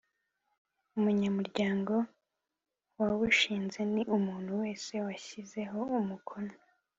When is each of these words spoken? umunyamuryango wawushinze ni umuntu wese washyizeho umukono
umunyamuryango 0.97 1.93
wawushinze 2.99 3.79
ni 3.93 4.01
umuntu 4.17 4.51
wese 4.61 4.93
washyizeho 5.05 5.79
umukono 5.99 6.53